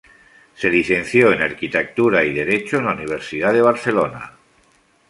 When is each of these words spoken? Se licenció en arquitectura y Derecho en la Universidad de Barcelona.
Se 0.55 0.67
licenció 0.71 1.31
en 1.31 1.43
arquitectura 1.43 2.23
y 2.25 2.33
Derecho 2.33 2.77
en 2.77 2.85
la 2.85 2.93
Universidad 2.95 3.53
de 3.53 3.61
Barcelona. 3.61 4.33